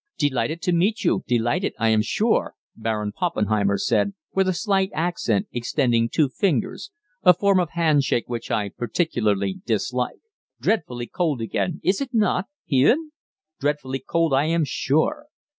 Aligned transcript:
"Delighted 0.17 0.63
to 0.63 0.71
meet 0.73 1.03
you 1.03 1.23
delighted, 1.27 1.75
I 1.77 1.89
am 1.89 2.01
sure," 2.01 2.55
Baron 2.75 3.11
Poppenheimer 3.11 3.77
said, 3.77 4.15
with 4.33 4.47
a 4.47 4.53
slight 4.53 4.89
accent, 4.95 5.47
extending 5.51 6.09
two 6.09 6.27
fingers 6.27 6.89
a 7.21 7.35
form 7.35 7.59
of 7.59 7.69
handshake 7.73 8.23
which 8.25 8.49
I 8.49 8.69
particularly 8.69 9.59
dislike. 9.63 10.21
"Dreadfully 10.59 11.05
cold 11.05 11.39
again, 11.39 11.81
is 11.83 12.01
it 12.01 12.15
not? 12.15 12.47
hein? 12.67 13.11
Dreadfully 13.59 13.99
cold, 13.99 14.33
I 14.33 14.45
am 14.45 14.63
sure." 14.65 15.27